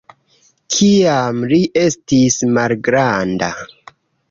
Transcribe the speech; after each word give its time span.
Kiam 0.75 1.43
li 1.51 1.59
estis 1.83 2.41
malgranda. 2.57 3.53